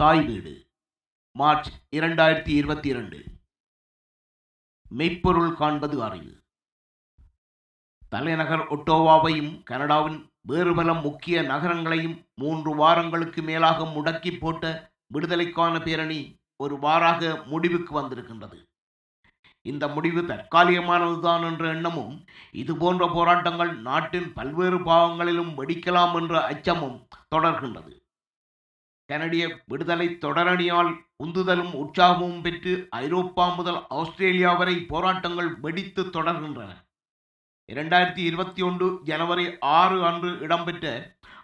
[0.00, 0.66] தாய் வீடு
[1.32, 3.24] மார்ச் இரண்டாயிரத்தி இருபத்தி இரண்டு.
[4.88, 6.42] மெய்ப்பொருள் காண்பது அறிவு.
[8.08, 16.76] தலைநகர் ஒட்டோவாவையும் கனடாவின் வேறு பல முக்கிய நகரங்களையும் மூன்று வாரங்களுக்கு மேலாக முடக்கி போட்ட விடுதலைக்கான பேரணி ஒரு
[16.76, 18.68] வாராக முடிவுக்கு வந்திருக்கின்றது.
[19.62, 28.08] இந்த முடிவு தற்காலிகமானதுதான் என்ற எண்ணமும் இது போன்ற போராட்டங்கள் நாட்டின் பல்வேறு பாவங்களிலும் வெடிக்கலாம் என்ற அச்சமும் தொடர்கின்றது.
[29.10, 30.92] கனடிய விடுதலை தொடரணியால்
[31.24, 32.74] உந்துதலும் உற்சாகமும் பெற்று
[33.04, 36.70] ஐரோப்பா முதல் ஆஸ்திரேலியா வரை போராட்டங்கள் வெடித்து தொடர்கின்றன.
[37.68, 39.44] இரண்டாயிரத்தி இருபத்தி ஒன்று ஜனவரி
[39.78, 40.86] ஆறு அன்று இடம்பெற்ற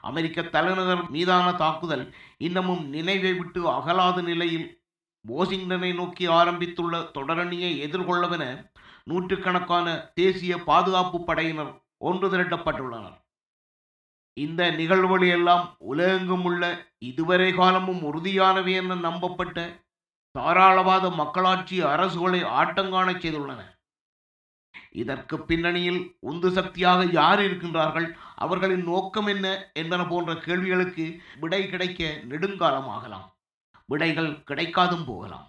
[0.09, 2.05] அமெரிக்க தலைநகர் மீதான தாக்குதல்
[2.47, 4.67] இன்னமும் நினைவை விட்டு அகலாத நிலையில்
[5.25, 8.45] வாஷிங்டனை நோக்கி ஆரம்பித்துள்ள தொடரணியை எதிர்கொள்ளவென
[9.11, 11.73] நூற்றுக்கணக்கான தேசிய பாதுகாப்பு படையினர்
[12.09, 13.17] ஒன்று திரட்டப்பட்டுள்ளனர்.
[14.37, 16.63] இந்த நிகழ்வுகளெல்லாம் உலகெங்கும் உள்ள
[16.99, 19.59] இதுவரை காலமும் உறுதியானவை என நம்பப்பட்ட
[20.35, 23.61] தாராளவாத மக்களாட்சி அரசுகளை ஆட்டங்காணச் செய்துள்ளன.
[24.93, 28.09] இதற்கு பின்னணியில் உந்து சக்தியாக யார் இருக்கின்றார்கள்?
[28.35, 29.47] அவர்களின் நோக்கம் என்ன?
[29.73, 31.07] என்பன போன்ற கேள்விகளுக்கு
[31.41, 33.27] விடை கிடைக்க நெடுங்காலம் ஆகலாம்
[33.89, 35.49] விடைகள் கிடைக்காதும் போகலாம்.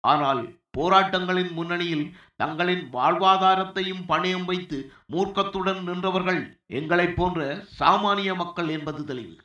[0.00, 0.42] ஆனால்
[0.76, 9.36] போராட்டங்களின் முன்னணியில் தங்களின் வாழ்வாதாரத்தையும் பணயம் வைத்து மூர்க்கத்துடன் நின்றவர்கள் எங்களைப் போன்ற சாமானிய மக்கள் என்பது தெளிவு.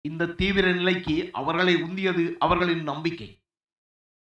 [0.00, 3.40] இந்த தீவிர நிலைக்கு அவர்களை உந்தியது அவர்களின் நம்பிக்கை.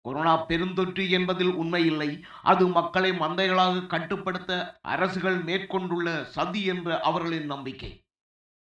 [0.02, 8.02] கொரோனா பெருந்தொற்று என்பதில் உண்மையில்லை அது மக்களை மந்தைகளாக கட்டுப்படுத்த அரசுகள் மேற்கொண்டுள்ள சதி என்ற அவர்களின் நம்பிக்கை.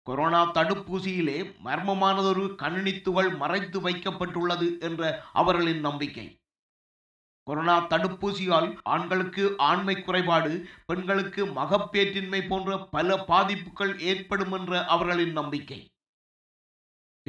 [0.02, 6.41] கொரோனா தடுப்பூசியிலே மர்மமானதொரு கணினித்துகள் மறைத்து வைக்கப்பட்டுள்ளது என்ற அவர்களின் நம்பிக்கை.
[7.42, 15.94] கொரோனா தடுப்பூசியால் ஆண்களுக்கு ஆண்மை குறைபாடு பெண்களுக்கு மகப்பேற்றின்மை போன்ற பல பாதிப்புகள் ஏற்படும் என்ற அவர்களின் நம்பிக்கை.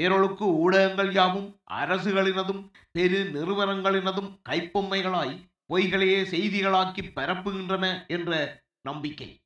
[0.02, 9.42] பேரொழுக்கு ஊடகங்கள் யாவும் அரசுகளினதும் பெரு நிறுவனங்களினதும் கைப்பொம்மைகளாய் பொய்களையே செய்திகளாக்கி பரப்புகின்றன என்ற நம்பிக்கை.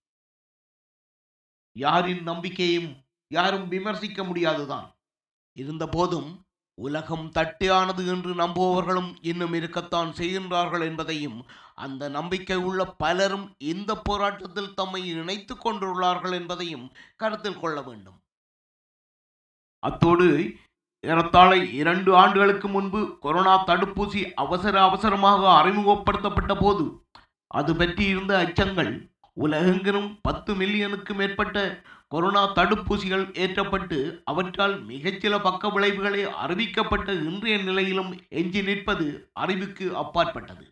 [1.79, 4.88] யாரின் நம்பிக்கையும் யாரும் விமர்சிக்க முடியாதுதான்.
[5.53, 6.46] இருந்தபோதும்
[6.77, 11.39] உலகம் தட்டையானது என்று நம்புபவர்களும் இன்னும் இருக்கத்தான் செய்கின்றார்கள் என்பதையும்
[11.75, 18.17] அந்த நம்பிக்கை உள்ள பலரும் இந்த போராட்டத்தில் தம்மை இணைத்து கொண்டுள்ளார்கள் என்பதையும் கருத்தில் கொள்ள வேண்டும்.
[19.83, 20.27] அத்தோடு
[21.03, 26.85] ஏறத்தாழ இரண்டு ஆண்டுகளுக்கு முன்பு கொரோனா தடுப்பூசி அவசர அவசரமாக அறிமுகப்படுத்தப்பட்ட போது
[27.51, 28.91] அது பற்றி இருந்த அச்சங்கள்
[29.43, 31.57] உலகெங்கிலும் பத்து மில்லியனுக்கு மேற்பட்ட
[32.07, 40.65] கொரோனா தடுப்பூசிகள் ஏற்றப்பட்டு அவற்றால் மிகச்சில பக்க விளைவுகளே அறிவிக்கப்பட்ட இன்றைய நிலையிலும் எஞ்சி நிற்பது அறிவுக்கு அப்பாற்பட்டது.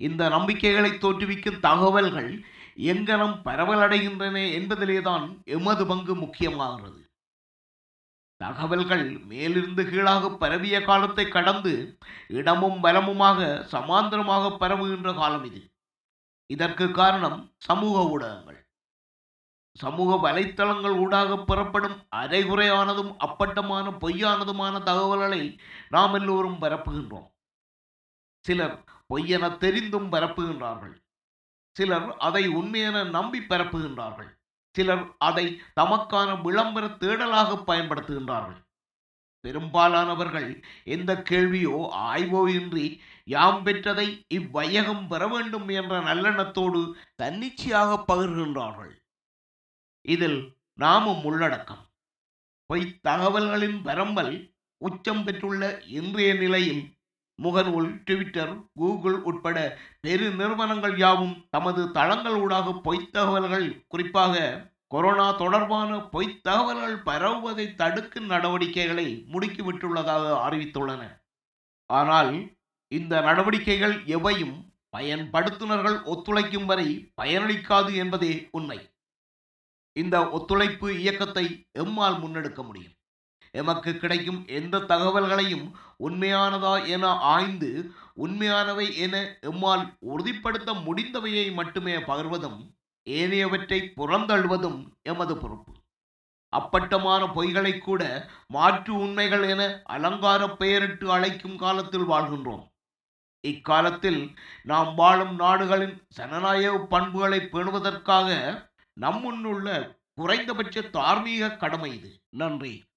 [0.00, 2.30] இந்த நம்பிக்கைகளை தோற்றுவிக்கும் தகவல்கள்
[2.92, 5.24] எங்கனம் பரவலடைகின்றன என்பதிலேதான்
[5.56, 7.00] எமது பங்கு முக்கியமாகிறது.
[8.40, 11.72] தகவல்கள் மேலிருந்து கீழாக பரவிய காலத்தை கடந்து
[12.28, 15.60] இடமும் பலமுமாக சமாந்தரமாக பரவுகின்ற காலம் இது.
[16.54, 18.60] இதற்கு காரணம் சமூக ஊடகங்கள்.
[19.76, 25.42] சமூக வலைத்தளங்கள் ஊடாக பெறப்படும் அரைகுறையானதும் அப்பட்டமான பொய்யானதுமான தகவல்களை
[25.88, 27.28] நாம் எல்லோரும் பரப்புகின்றோம்.
[28.44, 28.76] சிலர்
[29.14, 30.96] பொய்யென தெரிந்தும் பரப்புகின்றார்கள்.
[31.76, 34.30] சிலர் அதை உண்மையென நம்பி பரப்புகின்றார்கள்.
[34.74, 35.46] சிலர் அதை
[35.80, 38.60] தமக்கான விளம்பர தேடலாக பயன்படுத்துகின்றார்கள்.
[39.44, 40.48] பெரும்பாலானவர்கள்
[40.84, 41.76] எந்த கேள்வியோ
[42.08, 42.86] ஆய்வோ இன்றி
[43.26, 46.80] யாம் பெற்றதை இவ்வையகம் பெற வேண்டும் என்ற நல்லெண்ணத்தோடு
[47.16, 48.94] தன்னிச்சையாக பகிர்கின்றார்கள்.
[50.04, 50.40] இதில்
[50.74, 51.82] நாமும் உள்ளடக்கம்.
[52.70, 54.32] பொய் தகவல்களின் பரம்பல்
[54.80, 56.82] உச்சம் பெற்றுள்ள இன்றைய நிலையில்
[57.38, 59.58] முகநூல் ட்விட்டர் கூகுள் உட்பட
[60.00, 64.34] பெரு நிறுவனங்கள் யாவும் தமது தளங்கள் ஊடாக பொய்த் தகவல்கள் குறிப்பாக
[64.88, 71.22] கொரோனா தொடர்பான பொய்த் தகவல்கள் பரவுவதை தடுக்கும் நடவடிக்கைகளை முடுக்கிவிட்டுள்ளதாக அறிவித்துள்ளன.
[71.86, 72.56] ஆனால்
[72.88, 78.90] இந்த நடவடிக்கைகள் எவையும் பயன்படுத்துனர்கள் ஒத்துழைக்கும் வரை பயனளிக்காது என்பதே உண்மை.
[79.92, 82.92] இந்த ஒத்துழைப்பு இயக்கத்தை எம்மால் முன்னெடுக்க முடியும்?
[83.50, 92.77] எமக்கு கிடைக்கும் எந்த தகவல்களையும் உண்மையானதா என ஆய்ந்து உண்மையானவை என எம்மால் உறுதிப்படுத்த முடிந்தவையை மட்டுமே பகிர்வதும்
[93.08, 95.72] ஏனையவற்றை புறந்தள்ளுவதும் எமது பொறுப்பு.
[96.48, 102.64] அப்பட்டமான பொய்களை கூட மாற்று உண்மைகள் என அலங்கார பெயரிட்டு அழைக்கும் காலத்தில் வாழ்கின்றோம்.
[103.40, 108.28] இக்காலத்தில் நாம் வாழும் நாடுகளின் ஜனநாயக பண்புகளை பேணுவதற்காக
[109.00, 112.20] நம்முன்னுள்ள குறைந்தபட்ச தார்மீக கடமை இது.
[112.30, 112.84] நன்றி.